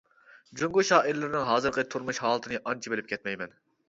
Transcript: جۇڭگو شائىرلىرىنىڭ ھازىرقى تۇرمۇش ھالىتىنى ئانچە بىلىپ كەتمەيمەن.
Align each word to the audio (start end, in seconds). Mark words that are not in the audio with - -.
جۇڭگو 0.59 0.83
شائىرلىرىنىڭ 0.87 1.45
ھازىرقى 1.49 1.83
تۇرمۇش 1.95 2.21
ھالىتىنى 2.23 2.61
ئانچە 2.71 2.95
بىلىپ 2.95 3.13
كەتمەيمەن. 3.13 3.55